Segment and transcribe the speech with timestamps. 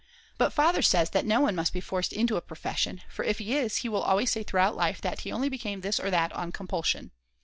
[0.39, 3.55] But Father says that no one must be forced into a profession, for if he
[3.55, 6.51] is he will always say throughout life that he only became this or that on
[6.51, 7.11] compulsion.